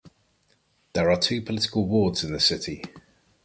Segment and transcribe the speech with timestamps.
[0.93, 2.81] There are two political wards in the city.